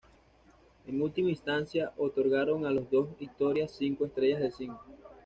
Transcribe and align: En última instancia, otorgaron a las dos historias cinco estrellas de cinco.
En 0.87 0.99
última 0.99 1.29
instancia, 1.29 1.91
otorgaron 1.95 2.65
a 2.65 2.71
las 2.71 2.89
dos 2.89 3.09
historias 3.19 3.69
cinco 3.77 4.07
estrellas 4.07 4.39
de 4.39 4.49
cinco. 4.49 4.83